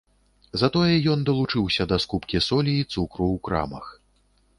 Затое 0.61 0.93
ён 1.15 1.19
далучыўся 1.29 1.83
да 1.91 1.99
скупкі 2.05 2.41
солі 2.47 2.73
і 2.79 2.87
цукру 2.93 3.27
ў 3.35 3.43
крамах. 3.49 3.85